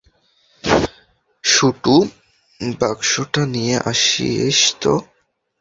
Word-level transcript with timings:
শুটু, 1.43 1.95
বক্সটা 2.79 3.41
নিয়ে 3.45 3.75
আসিস 3.91 4.59
তো। 4.81 4.93